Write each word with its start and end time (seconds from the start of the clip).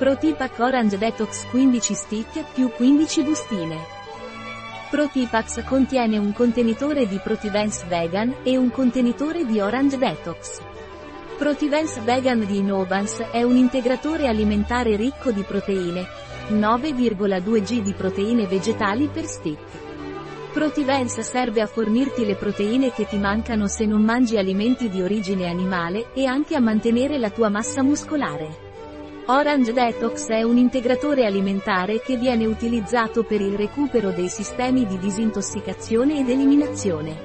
Protipac 0.00 0.58
Orange 0.60 0.96
Detox 0.96 1.46
15 1.50 1.92
stick 1.92 2.44
più 2.54 2.70
15 2.70 3.22
bustine. 3.22 3.76
Protipax 4.88 5.62
contiene 5.64 6.16
un 6.16 6.32
contenitore 6.32 7.06
di 7.06 7.20
Protivens 7.22 7.84
Vegan 7.84 8.36
e 8.42 8.56
un 8.56 8.70
contenitore 8.70 9.44
di 9.44 9.60
Orange 9.60 9.98
Detox. 9.98 10.62
Protivens 11.36 12.02
Vegan 12.02 12.46
di 12.46 12.56
Innovans 12.56 13.18
è 13.30 13.42
un 13.42 13.56
integratore 13.56 14.26
alimentare 14.26 14.96
ricco 14.96 15.32
di 15.32 15.42
proteine, 15.42 16.06
9,2 16.48 17.60
g 17.60 17.82
di 17.82 17.92
proteine 17.92 18.46
vegetali 18.46 19.06
per 19.12 19.26
stick. 19.26 19.60
Protivens 20.50 21.20
serve 21.20 21.60
a 21.60 21.66
fornirti 21.66 22.24
le 22.24 22.36
proteine 22.36 22.90
che 22.90 23.06
ti 23.06 23.18
mancano 23.18 23.66
se 23.66 23.84
non 23.84 24.00
mangi 24.00 24.38
alimenti 24.38 24.88
di 24.88 25.02
origine 25.02 25.46
animale 25.46 26.06
e 26.14 26.24
anche 26.24 26.54
a 26.54 26.60
mantenere 26.60 27.18
la 27.18 27.28
tua 27.28 27.50
massa 27.50 27.82
muscolare. 27.82 28.69
Orange 29.32 29.72
Detox 29.72 30.26
è 30.26 30.42
un 30.42 30.56
integratore 30.56 31.24
alimentare 31.24 32.00
che 32.00 32.16
viene 32.16 32.46
utilizzato 32.46 33.22
per 33.22 33.40
il 33.40 33.56
recupero 33.56 34.10
dei 34.10 34.28
sistemi 34.28 34.84
di 34.86 34.98
disintossicazione 34.98 36.18
ed 36.18 36.28
eliminazione. 36.28 37.16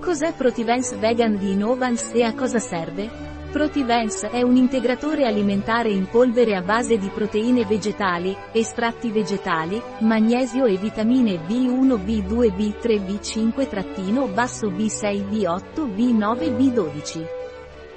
Cos'è 0.00 0.32
Protivens 0.32 0.96
Vegan 0.96 1.36
di 1.36 1.50
Innovans 1.50 2.12
e 2.14 2.22
a 2.22 2.32
cosa 2.32 2.58
serve? 2.58 3.10
Protivens 3.52 4.22
è 4.22 4.40
un 4.40 4.56
integratore 4.56 5.26
alimentare 5.26 5.90
in 5.90 6.08
polvere 6.08 6.56
a 6.56 6.62
base 6.62 6.96
di 6.96 7.10
proteine 7.12 7.66
vegetali, 7.66 8.34
estratti 8.52 9.10
vegetali, 9.10 9.78
magnesio 9.98 10.64
e 10.64 10.78
vitamine 10.78 11.34
B1, 11.46 12.02
B2, 12.02 12.56
B3, 12.56 13.04
B5-B6, 13.04 14.74
B6, 14.74 15.28
B8, 15.28 15.86
B9, 15.94 16.56
B12. 16.56 17.44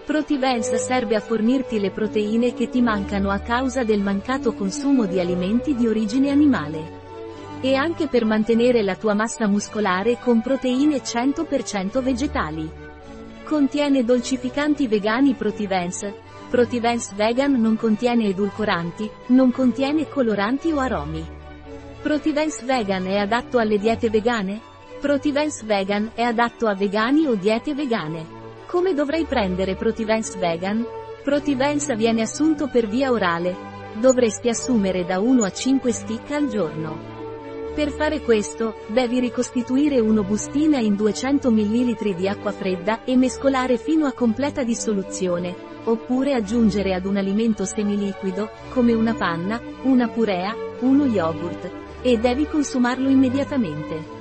Protivens 0.09 0.73
serve 0.73 1.16
a 1.16 1.20
fornirti 1.20 1.80
le 1.80 1.91
proteine 1.91 2.55
che 2.55 2.67
ti 2.67 2.81
mancano 2.81 3.30
a 3.30 3.38
causa 3.38 3.84
del 3.84 4.02
mancato 4.02 4.55
consumo 4.55 5.06
di 5.06 5.20
alimenti 5.20 5.75
di 5.75 5.86
origine 5.86 6.31
animale. 6.31 7.59
E 7.61 7.75
anche 7.75 8.08
per 8.08 8.25
mantenere 8.25 8.81
la 8.81 8.95
tua 8.95 9.14
massa 9.14 9.45
muscolare 9.45 10.17
con 10.20 10.42
proteine 10.42 11.03
100% 11.03 12.02
vegetali. 12.02 12.67
Contiene 13.44 14.03
dolcificanti 14.03 14.88
vegani 14.88 15.36
Protivens. 15.36 16.11
Protivens 16.50 17.14
Vegan 17.14 17.61
non 17.61 17.78
contiene 17.78 18.30
edulcoranti, 18.30 19.08
non 19.28 19.52
contiene 19.52 20.09
coloranti 20.09 20.72
o 20.72 20.80
aromi. 20.80 21.23
Protivens 22.02 22.64
Vegan 22.64 23.05
è 23.05 23.17
adatto 23.17 23.59
alle 23.59 23.78
diete 23.78 24.09
vegane? 24.09 24.59
Protivens 25.00 25.64
Vegan 25.66 26.09
è 26.16 26.23
adatto 26.23 26.66
a 26.66 26.73
vegani 26.73 27.28
o 27.28 27.36
diete 27.36 27.76
vegane. 27.76 28.39
Come 28.70 28.94
dovrei 28.94 29.25
prendere 29.25 29.73
Protivens 29.73 30.38
Vegan? 30.38 30.86
Protivens 31.23 31.92
viene 31.95 32.22
assunto 32.22 32.67
per 32.67 32.88
via 32.88 33.09
orale. 33.09 33.56
Dovresti 34.00 34.48
assumere 34.48 35.06
da 35.06 35.20
1 35.20 35.44
a 35.44 35.50
5 35.50 35.92
stick 35.92 36.30
al 36.30 36.50
giorno. 36.50 36.95
Per 37.73 37.89
fare 37.89 38.22
questo, 38.22 38.76
devi 38.86 39.20
ricostituire 39.20 40.00
uno 40.00 40.23
bustina 40.23 40.78
in 40.78 40.95
200 40.95 41.50
ml 41.50 42.14
di 42.14 42.28
acqua 42.28 42.52
fredda 42.52 43.03
e 43.06 43.17
mescolare 43.17 43.80
fino 43.80 44.06
a 44.06 44.14
completa 44.14 44.61
dissoluzione, 44.61 45.56
oppure 45.86 46.36
aggiungere 46.36 46.94
ad 46.94 47.06
un 47.06 47.17
alimento 47.17 47.66
semiliquido, 47.66 48.52
come 48.70 48.94
una 48.94 49.16
panna, 49.16 49.59
una 49.81 50.09
purea, 50.09 50.56
uno 50.81 51.08
yogurt, 51.08 51.72
e 52.04 52.20
devi 52.20 52.45
consumarlo 52.45 53.09
immediatamente. 53.09 54.17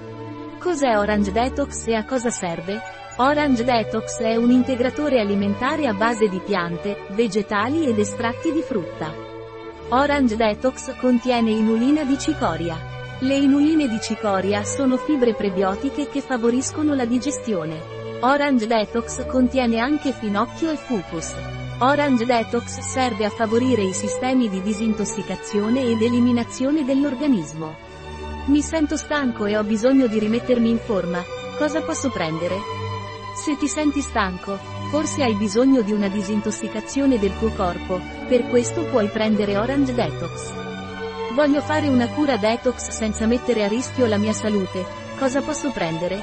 Cos'è 0.59 0.97
Orange 0.97 1.33
Detox 1.33 1.87
e 1.89 1.95
a 1.95 2.07
cosa 2.07 2.31
serve? 2.31 2.97
Orange 3.21 3.65
Detox 3.65 4.21
è 4.21 4.37
un 4.37 4.53
integratore 4.53 5.19
alimentare 5.19 5.89
a 5.89 5.93
base 5.93 6.29
di 6.29 6.39
piante, 6.39 6.99
vegetali 7.09 7.85
ed 7.85 7.99
estratti 7.99 8.53
di 8.53 8.63
frutta. 8.63 9.13
Orange 9.89 10.37
Detox 10.37 10.97
contiene 10.97 11.51
inulina 11.51 12.05
di 12.05 12.17
cicoria. 12.17 12.79
Le 13.19 13.35
inuline 13.35 13.89
di 13.89 14.01
cicoria 14.01 14.63
sono 14.63 14.97
fibre 14.99 15.34
prebiotiche 15.34 16.09
che 16.09 16.21
favoriscono 16.21 16.95
la 16.95 17.07
digestione. 17.07 17.81
Orange 18.21 18.69
Detox 18.69 19.27
contiene 19.27 19.81
anche 19.81 20.12
finocchio 20.12 20.71
e 20.71 20.77
fucus. 20.77 21.34
Orange 21.81 22.25
Detox 22.25 22.78
serve 22.78 23.25
a 23.25 23.31
favorire 23.31 23.83
i 23.83 23.95
sistemi 23.95 24.49
di 24.49 24.62
disintossicazione 24.62 25.83
ed 25.83 26.01
eliminazione 26.03 26.84
dell'organismo. 26.84 27.75
Mi 28.45 28.62
sento 28.62 28.97
stanco 28.97 29.45
e 29.47 29.57
ho 29.57 29.65
bisogno 29.65 30.07
di 30.07 30.21
rimettermi 30.21 30.71
in 30.71 30.78
forma. 30.78 31.21
Cosa 31.59 31.83
posso 31.83 32.11
prendere? 32.11 32.88
Se 33.44 33.56
ti 33.56 33.69
senti 33.69 34.00
stanco, 34.00 34.59
forse 34.91 35.22
hai 35.22 35.34
bisogno 35.34 35.82
di 35.82 35.93
una 35.93 36.09
disintossicazione 36.09 37.21
del 37.21 37.38
tuo 37.38 37.50
corpo, 37.50 38.00
per 38.26 38.49
questo 38.49 38.84
puoi 38.87 39.09
prendere 39.09 39.56
Orange 39.56 39.94
Detox. 39.94 40.53
Voglio 41.34 41.60
fare 41.60 41.87
una 41.87 42.09
cura 42.09 42.37
detox 42.37 42.88
senza 42.91 43.27
mettere 43.27 43.62
a 43.62 43.69
rischio 43.69 44.06
la 44.06 44.19
mia 44.19 44.32
salute, 44.32 44.84
cosa 45.19 45.41
posso 45.41 45.71
prendere? 45.71 46.21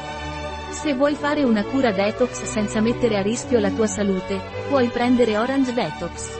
Se 0.71 0.93
vuoi 0.93 1.15
fare 1.15 1.43
una 1.43 1.63
cura 1.63 1.93
detox 1.93 2.43
senza 2.43 2.81
mettere 2.81 3.17
a 3.17 3.21
rischio 3.21 3.59
la 3.59 3.71
tua 3.71 3.87
salute, 3.87 4.39
puoi 4.67 4.89
prendere 4.89 5.37
Orange 5.37 5.73
Detox. 5.73 6.37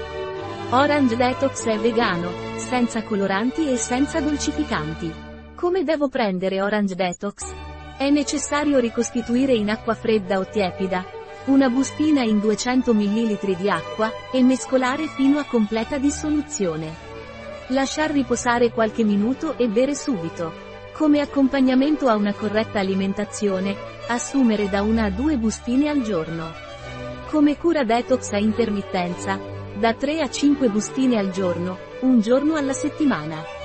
Orange 0.72 1.16
Detox 1.16 1.66
è 1.68 1.80
vegano, 1.80 2.30
senza 2.58 3.02
coloranti 3.04 3.72
e 3.72 3.78
senza 3.78 4.20
dolcificanti. 4.20 5.12
Come 5.56 5.86
devo 5.86 6.10
prendere 6.10 6.62
Orange 6.62 6.96
Detox? 6.96 7.75
È 7.98 8.10
necessario 8.10 8.80
ricostituire 8.80 9.54
in 9.54 9.70
acqua 9.70 9.94
fredda 9.94 10.38
o 10.38 10.46
tiepida, 10.46 11.06
una 11.46 11.70
bustina 11.70 12.24
in 12.24 12.42
200 12.42 12.94
ml 12.94 13.56
di 13.56 13.70
acqua, 13.70 14.12
e 14.34 14.44
mescolare 14.44 15.08
fino 15.08 15.40
a 15.40 15.46
completa 15.46 15.98
dissoluzione. 15.98 16.94
Lasciar 17.68 18.12
riposare 18.12 18.72
qualche 18.72 19.06
minuto 19.06 19.58
e 19.58 19.70
bere 19.70 19.96
subito. 19.96 20.52
Come 20.92 21.22
accompagnamento 21.22 22.10
a 22.10 22.16
una 22.16 22.34
corretta 22.34 22.80
alimentazione, 22.80 23.76
assumere 24.08 24.68
da 24.68 24.82
una 24.82 25.06
a 25.06 25.10
due 25.10 25.38
bustine 25.38 25.88
al 25.88 26.02
giorno. 26.02 26.52
Come 27.30 27.58
cura 27.58 27.86
detox 27.86 28.34
a 28.34 28.38
intermittenza, 28.38 29.40
da 29.80 29.94
3 29.94 30.20
a 30.20 30.30
5 30.30 30.68
bustine 30.68 31.18
al 31.18 31.32
giorno, 31.32 31.78
un 32.02 32.20
giorno 32.20 32.56
alla 32.56 32.74
settimana. 32.74 33.64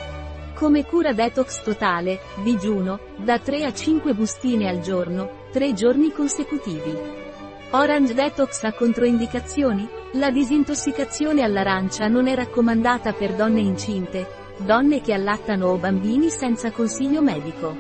Come 0.61 0.85
cura 0.85 1.15
detox 1.15 1.63
totale, 1.63 2.21
digiuno, 2.43 3.01
da 3.17 3.39
3 3.39 3.65
a 3.65 3.73
5 3.73 4.13
bustine 4.13 4.69
al 4.69 4.81
giorno, 4.81 5.47
3 5.53 5.73
giorni 5.73 6.13
consecutivi. 6.13 6.95
Orange 7.71 8.13
Detox 8.13 8.63
ha 8.65 8.75
controindicazioni? 8.75 9.89
La 10.13 10.31
disintossicazione 10.31 11.43
all'arancia 11.43 12.09
non 12.09 12.27
è 12.27 12.35
raccomandata 12.35 13.15
per 13.15 13.33
donne 13.37 13.61
incinte, 13.61 14.29
donne 14.59 15.01
che 15.01 15.15
allattano 15.15 15.69
o 15.69 15.79
bambini 15.79 16.29
senza 16.29 16.71
consiglio 16.73 17.23
medico. 17.23 17.75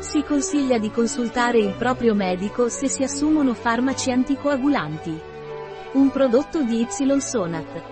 Si 0.00 0.22
consiglia 0.22 0.76
di 0.76 0.90
consultare 0.90 1.60
il 1.60 1.72
proprio 1.78 2.14
medico 2.14 2.68
se 2.68 2.88
si 2.88 3.02
assumono 3.02 3.54
farmaci 3.54 4.10
anticoagulanti. 4.10 5.18
Un 5.92 6.10
prodotto 6.10 6.62
di 6.62 6.82
Y 6.82 7.20
Sonat. 7.20 7.91